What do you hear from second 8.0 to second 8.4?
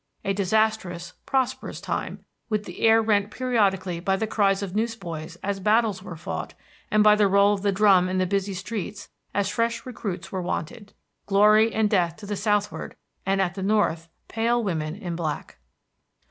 in the